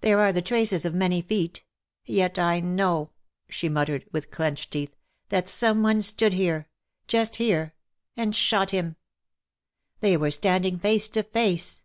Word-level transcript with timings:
There 0.00 0.20
are 0.20 0.32
the 0.32 0.42
traces 0.42 0.84
of 0.84 0.94
many 0.94 1.20
feet. 1.22 1.64
Yet 2.04 2.38
I 2.38 2.60
know,^^ 2.60 3.10
she 3.52 3.68
muttered, 3.68 4.04
with 4.12 4.30
clenched 4.30 4.70
teeth," 4.70 4.94
that 5.30 5.48
some 5.48 5.82
one 5.82 6.02
stood 6.02 6.34
here— 6.34 6.68
just 7.08 7.34
here— 7.34 7.74
and 8.16 8.36
shot 8.36 8.70
him. 8.70 8.94
They 9.98 10.16
were 10.16 10.30
standing 10.30 10.78
face 10.78 11.08
to 11.08 11.24
face. 11.24 11.82